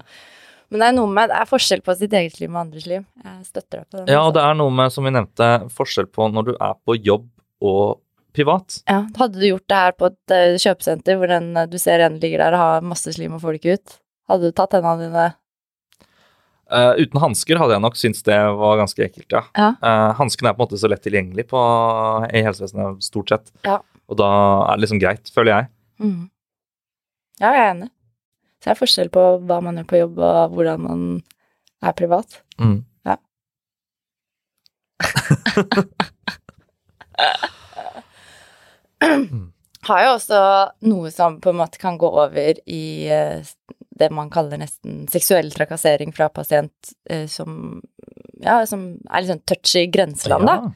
[0.70, 3.06] Men det er noe med Det er forskjell på sitt eget slim og andres slim.
[3.26, 4.12] Jeg støtter deg på den.
[4.14, 6.98] Ja, og det er noe med, som vi nevnte, forskjell på når du er på
[6.98, 7.28] jobb
[7.66, 8.00] og
[8.36, 8.80] privat.
[8.90, 12.06] Ja, Hadde du gjort det her på et eh, kjøpesenter hvor den, eh, du ser
[12.06, 13.96] en ligger der og har masse slim og får det ikke ut,
[14.30, 15.28] hadde du tatt hendene dine
[16.70, 19.42] uh, uten hansker hadde jeg nok syntes det var ganske ekkelt, ja.
[19.58, 19.72] Ja.
[20.20, 21.62] Hanskene er på en måte så lett tilgjengelig på,
[22.30, 23.50] i helsevesenet, stort sett.
[23.66, 23.80] Ja.
[24.10, 24.30] Og da
[24.68, 25.72] er det liksom greit, føler jeg.
[26.06, 26.30] Mm.
[27.42, 27.90] Ja, jeg er enig.
[28.60, 31.04] Så det er forskjell på hva man gjør på jobb, og hvordan man
[31.80, 32.42] er privat.
[32.60, 32.84] Mm.
[33.08, 33.16] Ja.
[39.90, 40.40] Har jo også
[40.92, 43.48] noe som på en måte kan gå over i eh,
[44.00, 47.82] det man kaller nesten seksuell trakassering fra pasient, eh, som,
[48.44, 50.56] ja, som er litt sånn touchy grenseland, da.
[50.60, 50.70] Ja.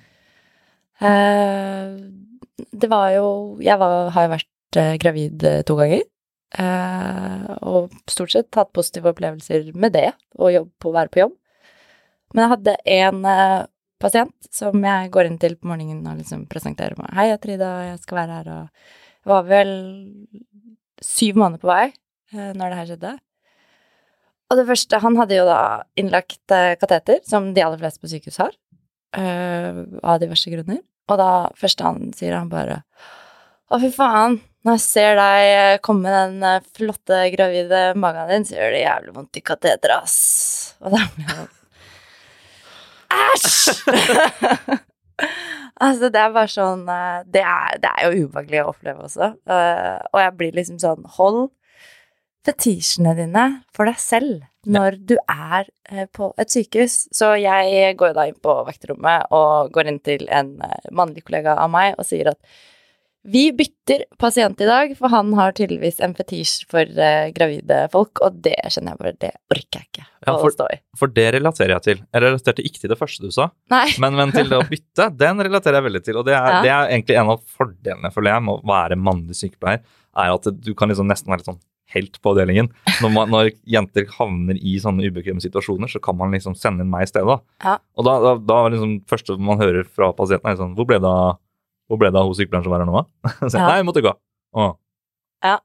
[1.03, 1.87] Eh,
[2.53, 6.03] det var jo Jeg var, har jo vært gravid to ganger.
[6.59, 11.33] Eh, og stort sett hatt positive opplevelser med det, å jobb på, være på jobb.
[12.33, 13.65] Men jeg hadde en eh,
[14.03, 17.11] pasient som jeg går inn til på morgenen og liksom presenterer meg.
[17.13, 18.63] 'Hei, jeg er Trida, jeg skal være her', og
[19.23, 19.75] jeg var vel
[21.03, 23.13] syv måneder på vei eh, når det her skjedde.
[24.51, 25.59] Og det første Han hadde jo da
[25.97, 28.51] innlagt kateter, som de aller fleste på sykehus har,
[29.17, 30.83] av diverse grunner.
[31.09, 32.83] Og da første han sier, han bare
[33.73, 38.31] Å, fy faen, når jeg ser deg eh, komme med den eh, flotte gravide magen
[38.31, 40.15] din, så gjør det jævlig vondt i kateteret, ass.
[40.83, 41.51] Og da blir jeg sånn
[43.13, 43.73] Æsj!
[45.85, 49.33] altså, det er bare sånn eh, det er, det er jo ubehagelig å oppleve også.
[49.49, 51.43] Uh, og jeg blir liksom sånn Hold
[52.43, 53.45] fetisjene dine
[53.75, 57.03] for deg selv når du er uh, på et sykehus.
[57.15, 61.59] Så jeg går da inn på vakterommet og går inn til en uh, mannlig kollega
[61.59, 62.39] av meg og sier at
[63.23, 68.19] vi bytter pasient i dag, for han har tydeligvis en fetisj for uh, gravide folk,
[68.25, 70.79] og det kjenner jeg bare, det orker jeg ikke Ja, å for- stå i.
[70.99, 72.01] For det relaterer jeg til.
[72.13, 73.49] Jeg relaterte ikke til det første du sa,
[73.99, 76.19] men, men til det å bytte, den relaterer jeg veldig til.
[76.19, 76.61] Og det er, Ja.
[76.65, 79.83] det er egentlig en av fordelene, føler jeg, med å være mannlig sykepleier,
[80.13, 81.61] er at du kan liksom nesten være litt sånn
[81.93, 82.67] helt på avdelingen.
[83.03, 86.89] Når, man, når jenter havner i sånne ubekvemme situasjoner, så kan man liksom sende inn
[86.89, 87.35] meg i stedet.
[87.61, 87.75] Ja.
[87.99, 90.97] Og da, da, da er liksom første man hører fra pasienten, er sånn Hvor ble
[91.03, 91.35] det av
[91.89, 93.29] hvor ble det av hun sykepleieren som var her nå, da?
[93.51, 93.67] Så, Ja.
[93.67, 94.13] Nei, jeg måtte gå.
[94.55, 94.67] Å.
[95.43, 95.57] Ja.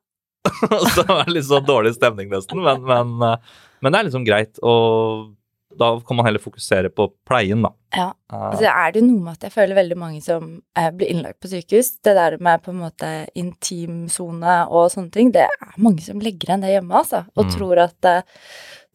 [0.95, 4.25] Så det var litt sånn dårlig stemning nesten, men, men, eh, men det er liksom
[4.27, 4.59] greit.
[4.67, 5.35] Og
[5.79, 7.71] da kan man heller fokusere på pleien, da.
[7.95, 8.07] Ja.
[8.33, 11.39] Eh, Altså, er det noe med at jeg føler veldig mange som eh, blir innlagt
[11.45, 16.03] på sykehus, det der med på en måte intimsone og sånne ting, det er mange
[16.07, 17.53] som legger igjen det hjemme, altså, og Mm.
[17.55, 18.23] tror at eh,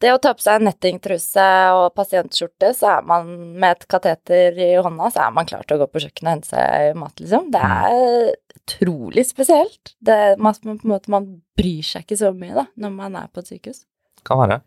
[0.04, 4.58] det å ta på seg en nettingtruse og pasientskjorte, så er man med et kateter
[4.60, 7.16] i hånda, så er man klar til å gå på kjøkkenet og hente seg mat,
[7.22, 7.48] liksom.
[7.54, 9.94] Det er utrolig spesielt.
[10.04, 13.52] Det, man, måte, man bryr seg ikke så mye, da, når man er på et
[13.54, 13.84] sykehus.
[14.28, 14.60] kan være.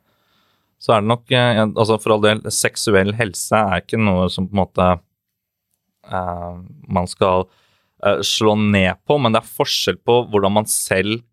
[0.81, 4.45] Så er det nok eh, altså For all del, seksuell helse er ikke noe som
[4.45, 4.89] på en måte
[6.11, 11.23] uh, man skal uh, slå ned på, men det er forskjell på hvordan man selv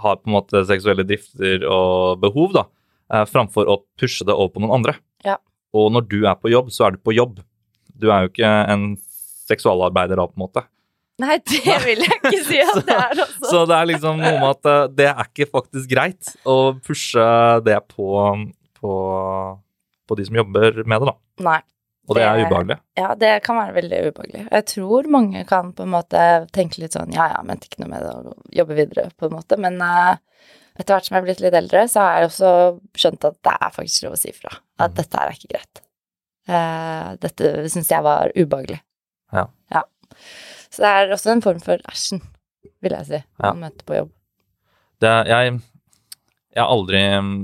[0.00, 2.64] har på en måte seksuelle drifter og behov, da,
[3.30, 4.96] framfor å pushe det over på noen andre.
[5.26, 5.38] Ja.
[5.76, 7.40] Og når du er på jobb, så er du på jobb.
[8.00, 8.92] Du er jo ikke en
[9.50, 10.64] seksualarbeider da, på en måte.
[11.20, 13.50] Nei, det vil jeg ikke si at det er, Også.
[13.50, 17.26] Så det er liksom noe med at eh, det er ikke faktisk greit å pushe
[17.66, 18.22] det på,
[18.80, 18.94] på,
[20.08, 21.16] på de som jobber med det, da.
[21.50, 21.60] Nei.
[22.10, 22.76] Og det er ubehagelig.
[22.98, 24.46] Ja, det kan være veldig ubehagelig.
[24.48, 27.90] Jeg tror mange kan på en måte tenke litt sånn ja, ja, men ikke noe
[27.92, 29.58] med det å jobbe videre, på en måte.
[29.62, 30.16] Men eh,
[30.78, 32.50] etter hvert som jeg er blitt litt eldre, så har jeg også
[33.02, 34.52] skjønt at det er faktisk lov å si fra.
[34.80, 34.98] At mm.
[35.00, 35.82] dette her er ikke greit.
[36.50, 38.80] Uh, dette syns jeg var ubehagelig.
[39.36, 39.46] Ja.
[40.70, 42.22] Så det er også en form for æsjen,
[42.82, 43.50] vil jeg si, Ja.
[43.50, 44.12] å møte på jobb.
[45.02, 45.60] Det, er- jeg,
[46.54, 47.00] jeg har aldri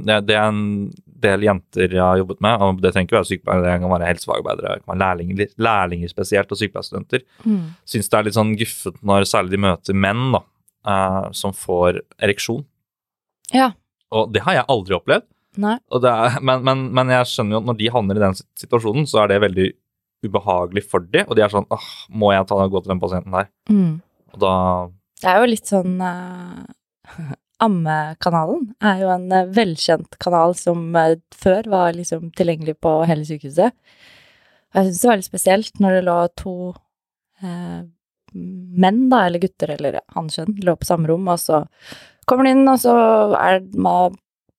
[0.07, 0.93] det, det er en
[1.27, 4.11] del jenter jeg har jobbet med, og det trenger ikke være sykepleiere, det kan være
[4.11, 7.25] helsefagarbeidere, det kan være lærlinger, lærlinger spesielt, og sykepleierstudenter.
[7.89, 10.43] Syns det er litt sånn guffet når særlig de møter menn da,
[10.87, 12.65] uh, som får ereksjon.
[13.55, 13.73] Ja.
[14.15, 15.27] Og det har jeg aldri opplevd.
[15.57, 19.07] Og er, men, men, men jeg skjønner jo at når de havner i den situasjonen,
[19.09, 19.71] så er det veldig
[20.27, 23.37] ubehagelig for de, og de er sånn åh, må jeg ta, gå til den pasienten
[23.37, 23.51] der?
[23.71, 23.99] Mm.
[24.35, 24.53] Og da
[25.23, 26.65] Det er jo litt sånn uh,
[27.63, 33.25] Ammekanalen er jo en eh, velkjent kanal som eh, før var liksom tilgjengelig på hele
[33.25, 33.73] sykehuset.
[33.73, 36.57] Og jeg syns det var litt spesielt når det lå to
[37.41, 37.79] eh,
[38.37, 41.63] menn, da, eller gutter, eller ja, hannkjønn, lå på samme rom, og så
[42.29, 42.95] kommer de inn, og så
[43.39, 44.17] er man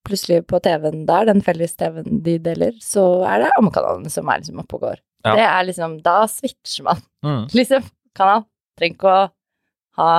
[0.07, 4.41] plutselig på TV-en der, den felles TV-en de deler, så er det Ammekanalen som er
[4.41, 5.01] liksom oppe og går.
[5.25, 5.33] Ja.
[5.33, 8.45] Det er liksom Da switcher man mm, liksom, kanal.
[8.77, 9.23] Trenger ikke å
[9.97, 10.11] ha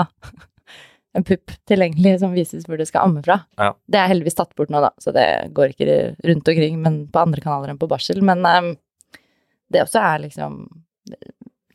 [1.16, 3.40] en pupp tilgjengelig som vises hvor du skal amme fra.
[3.56, 3.70] Ja.
[3.88, 7.22] Det er heldigvis tatt bort nå, da, så det går ikke rundt omkring, men på
[7.22, 8.20] andre kanaler enn på barsel.
[8.26, 8.74] Men um,
[9.72, 10.60] det også er liksom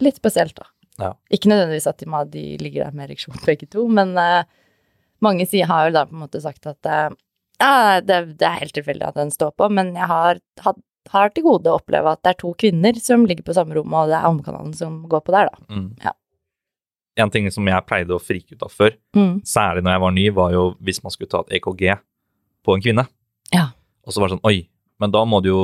[0.04, 0.70] litt spesielt, da.
[1.02, 1.14] Ja.
[1.34, 4.44] Ikke nødvendigvis at de, de ligger der med ereksjon begge to, men eh,
[5.24, 7.10] mange sier, har jo da på en måte sagt at eh,
[7.62, 10.80] Ja, det, det er helt tilfeldig at den står på, men jeg har, had,
[11.14, 13.94] har til gode å oppleve at det er to kvinner som ligger på samme rom,
[13.96, 15.68] og det er omkanalen som går på der, da.
[15.72, 15.86] Mm.
[16.04, 16.12] Ja.
[17.24, 19.36] En ting som jeg pleide å frike ut av før, Mm.
[19.46, 21.84] særlig når jeg var ny, var jo hvis man skulle ta et EKG
[22.66, 23.06] på en kvinne.
[23.54, 23.68] Ja.
[24.04, 24.68] Og så var det sånn Oi,
[25.00, 25.62] men da må du jo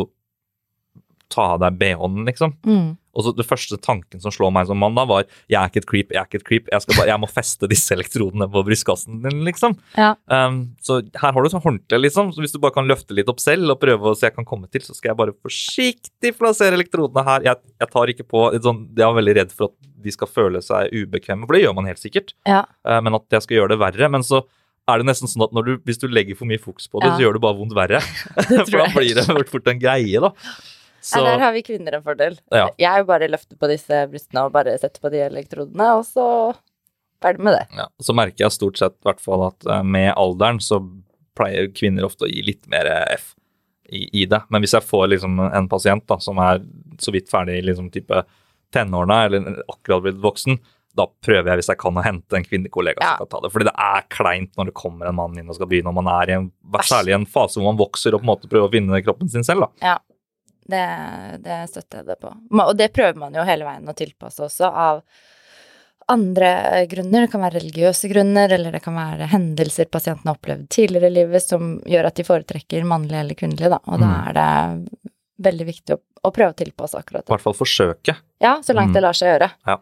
[1.30, 2.54] ta av deg BH-en, liksom.
[2.65, 2.98] Mm.
[3.17, 5.82] Og så det første tanken som slår meg som mann da, var jeg er ikke
[5.84, 8.48] et creep, jeg er ikke et creep, jeg, skal bare, jeg må feste disse elektrodene
[8.52, 9.76] på brystkassen din, liksom.
[9.98, 10.12] Ja.
[10.30, 12.34] Um, så her har du sånn håndkle, liksom.
[12.36, 14.48] Så hvis du bare kan løfte litt opp selv og prøve å se jeg kan
[14.48, 17.48] komme til, så skal jeg bare forsiktig plassere elektrodene her.
[17.50, 20.62] Jeg, jeg tar ikke på sånn, Jeg er veldig redd for at de skal føle
[20.63, 22.36] seg ubekvemme, for det gjør man helt sikkert.
[22.48, 22.63] Ja.
[22.88, 24.12] Uh, men at jeg skal gjøre det verre.
[24.13, 24.43] Men så
[24.89, 27.12] er det nesten sånn at når du, hvis du legger for mye fokus på det,
[27.12, 27.17] Ja.
[27.17, 28.00] så gjør det bare vondt verre.
[28.69, 30.32] for da blir det fort en greie, da.
[31.01, 32.38] Så, Ja, der har vi kvinner en fordel.
[32.51, 32.69] Ja.
[32.77, 36.25] Jeg bare løfter på disse brystene og bare setter på de elektrodene, og så
[37.23, 37.65] ferdig med det.
[37.77, 40.79] ja, så merker jeg stort sett i hvert fall at eh, med alderen så
[41.35, 43.33] pleier kvinner ofte å gi litt mer F
[43.91, 44.41] i, i det.
[44.49, 46.62] Men hvis jeg får liksom en pasient da, som er
[46.99, 48.23] så vidt ferdig i liksom type
[48.75, 50.59] tenårene, eller akkurat blitt voksen,
[50.97, 53.15] da prøver jeg hvis jeg kan å hente en kvinnekollega Ja.
[53.15, 53.51] som kan ta det.
[53.53, 56.09] Fordi det er kleint når det kommer en mann inn og skal begynne, og man
[56.12, 56.51] er i en,
[56.83, 59.29] særlig i en fase hvor man vokser og på en måte prøver å finne kroppen
[59.31, 59.67] sin selv.
[59.81, 59.97] da.
[60.69, 60.84] Det,
[61.43, 62.32] det støtter jeg det på.
[62.62, 65.01] Og det prøver man jo hele veien å tilpasse også, av
[66.10, 67.25] andre grunner.
[67.25, 71.15] Det kan være religiøse grunner, eller det kan være hendelser pasienten har opplevd tidligere i
[71.19, 73.79] livet som gjør at de foretrekker mannlig eller kvinnelig, da.
[73.86, 74.27] Og da Mm.
[74.29, 75.12] er det
[75.49, 78.15] veldig viktig å, å prøve å tilpasse akkurat I hvert fall forsøke.
[78.41, 78.93] Ja, så langt Mm.
[78.93, 79.51] det lar seg gjøre.
[79.67, 79.77] Ja.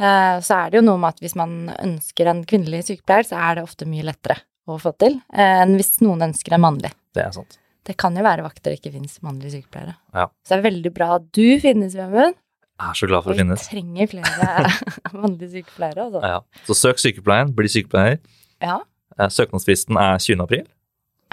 [0.00, 3.36] Eh, Så er det jo noe med at hvis man ønsker en kvinnelig sykepleier, så
[3.36, 4.36] er det ofte mye lettere
[4.68, 6.92] å få til eh, enn hvis noen ønsker en mannlig.
[7.14, 7.58] Det er sant.
[7.86, 9.94] Det kan jo være vakter det ikke finnes mannlige sykepleiere.
[10.14, 10.26] Ja.
[10.44, 12.36] Så det er veldig bra at du finnes, Vemund.
[12.80, 13.64] Jeg er så glad for å å vi finnes.
[13.68, 14.70] trenger flere
[15.22, 16.20] mannlige sykepleiere, altså.
[16.24, 16.64] Ja.
[16.68, 18.20] Så søk sykepleien, bli sykepleier.
[18.64, 18.80] Ja,
[19.20, 20.40] Eh, Søknadsfristen er 20.
[20.40, 20.62] april.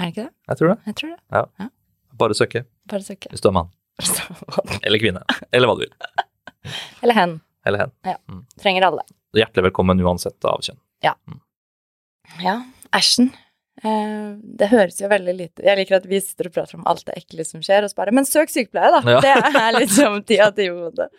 [0.01, 0.31] er det ikke det?
[0.49, 0.77] Jeg tror det.
[0.89, 1.67] Jeg tror det.
[2.19, 3.29] Bare søke Bare søke.
[3.31, 3.69] hvis du er mann.
[4.83, 5.21] Eller kvinne.
[5.53, 5.93] Eller hva du vil.
[7.05, 7.35] Eller hen.
[7.69, 8.41] Eller hen.
[8.59, 9.05] Trenger alle.
[9.37, 10.79] Hjertelig velkommen uansett av kjønn.
[12.43, 12.57] Ja,
[12.97, 13.29] æsjen.
[13.85, 17.03] Eh, det høres jo veldig lite Jeg liker at vi sitter og prater om alt
[17.05, 19.03] det ekle som skjer, og så bare Men søk sykepleie, da!
[19.05, 19.21] Ja.
[19.27, 21.11] Det er liksom ti av ti i hodet.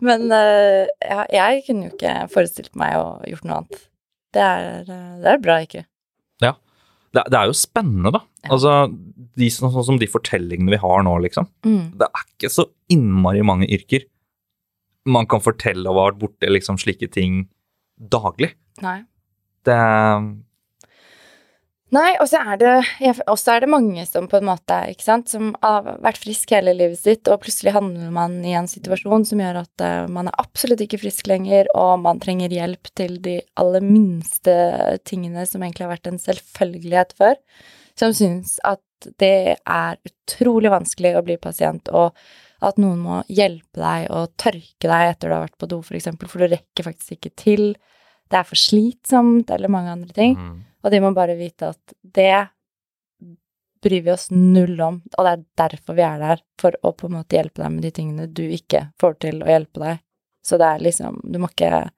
[0.00, 3.86] Men eh, ja, jeg kunne jo ikke forestilt meg å gjort noe annet.
[4.32, 5.84] Det er, eh, det er bra, ikke?
[7.10, 8.22] Det, det er jo spennende, da.
[8.44, 8.52] Ja.
[8.54, 8.72] Altså,
[9.38, 11.48] de, sånn som de fortellingene vi har nå, liksom.
[11.66, 11.96] Mm.
[11.98, 14.06] Det er ikke så innmari mange yrker
[15.10, 17.46] man kan fortelle og har vært borti liksom slike ting
[17.96, 18.52] daglig.
[18.84, 19.00] Nei.
[19.66, 19.78] Det
[21.90, 22.60] Nei, og så er
[23.56, 27.00] er det mange som på en måte, ikke sant, som har vært frisk hele livet
[27.00, 30.84] sitt, og plutselig handler man i en situasjon som gjør at eh, man er absolutt
[30.84, 34.54] ikke frisk lenger, og man trenger hjelp til de aller minste
[35.08, 37.34] tingene som egentlig har vært en selvfølgelighet før,
[37.98, 42.14] som syns at det er utrolig vanskelig å bli pasient, og
[42.62, 45.98] at noen må hjelpe deg og tørke deg etter du har vært på do, for
[45.98, 47.70] eksempel, for du rekker faktisk ikke til.
[48.30, 50.36] Det er for slitsomt, eller mange andre ting.
[50.38, 52.48] mm, Og de må bare vite at det
[53.80, 57.08] bryr vi oss null om, og det er derfor vi er der, for å på
[57.08, 60.02] en måte hjelpe deg med de tingene du ikke får til å hjelpe deg.
[60.44, 61.90] Så det er liksom Du må ikke,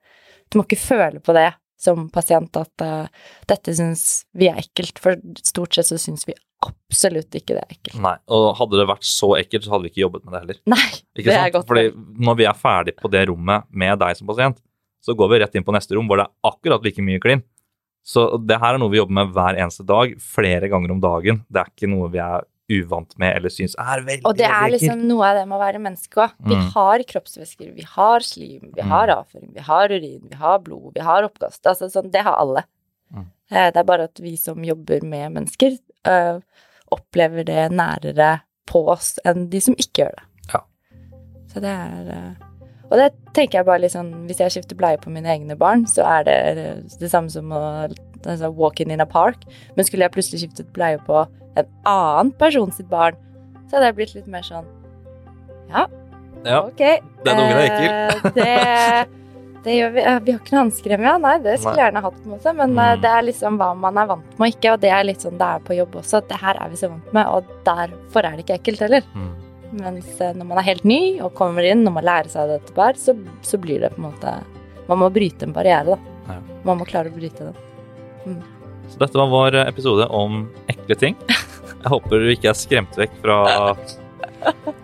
[0.51, 3.07] du må ikke føle på det som pasient at uh,
[3.49, 7.73] dette syns vi er ekkelt, for stort sett så syns vi absolutt ikke det er
[7.75, 7.97] ekkelt.
[8.03, 8.15] Nei.
[8.31, 10.59] Og hadde det vært så ekkelt, så hadde vi ikke jobbet med det heller.
[10.71, 10.85] Nei,
[11.17, 11.55] Ikke det er sant?
[11.57, 11.67] godt.
[11.71, 14.61] Fordi når vi er ferdig på det rommet med deg som pasient,
[15.03, 17.43] så går vi rett inn på neste rom hvor det er akkurat like mye klin.
[18.03, 21.45] Så det her er noe vi jobber med hver eneste dag, flere ganger om dagen.
[21.49, 24.69] Det er ikke noe vi er uvant med eller syns er veldig Og det er
[24.71, 26.31] liksom noe av det med å være menneske òg.
[26.47, 26.69] Vi Mm.
[26.73, 29.15] har kroppsvæsker, vi har slim, vi har Mm.
[29.17, 31.61] avføring, vi har urin, vi har blod, vi har oppkast.
[31.65, 32.63] Altså sånn, det har alle.
[33.13, 33.25] Mm.
[33.51, 36.41] Eh, Det er bare at vi som jobber med mennesker, øh,
[36.91, 40.23] opplever det nærere på oss enn de som ikke gjør det.
[40.53, 40.59] Ja.
[41.47, 42.33] Så det er eh,
[42.93, 45.87] Og det tenker jeg bare litt sånn Hvis jeg skifter bleie på mine egne barn,
[45.89, 49.47] så er det eh, det samme som å altså, walk in in a park.
[49.75, 51.23] Men skulle jeg plutselig skiftet bleie på
[51.57, 53.17] en annen person sitt barn,
[53.65, 54.69] så hadde jeg blitt litt mer sånn
[55.73, 55.87] Ja,
[56.45, 56.81] Ja, ok.
[57.25, 57.89] den ungen er ekkel.
[57.89, 59.21] Eh, det,
[59.63, 60.01] det gjør vi.
[60.03, 61.13] Eh, Vi har ikke noe hansker ja.
[61.23, 62.53] Nei, det skulle jeg gjerne hatt, på en måte.
[62.57, 63.01] Men eh, Mm.
[63.01, 65.37] det er liksom hva man er vant med og ikke, og det er litt sånn
[65.39, 66.21] det er på jobb også.
[66.29, 69.07] Det her er vi så vant med, og derfor er det ikke ekkelt heller.
[69.15, 69.31] Mm.
[69.73, 72.59] Mens eh, når man er helt ny og kommer inn og må lære seg det
[72.61, 74.33] etter hvert, så, så blir det på en måte
[74.89, 75.97] Man må bryte en barriere, da.
[76.29, 76.39] Ja.
[76.67, 78.41] Man må klare å bryte den.
[78.91, 81.15] Så dette var vår episode om ekle ting.
[81.27, 83.37] Jeg håper du ikke er skremt vekk fra,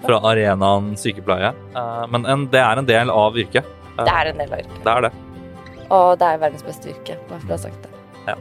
[0.06, 1.52] fra arenaen sykepleie.
[1.76, 3.68] Eh, Men en, det er en del av yrket.
[3.98, 4.82] Eh, Det er en del av yrket.
[4.88, 5.14] Det er det.
[5.90, 7.92] Og det er verdens beste yrke, bare for å ha sagt det.
[8.28, 8.36] Ja.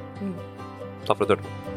[1.08, 1.67] Takk for at du hørte på.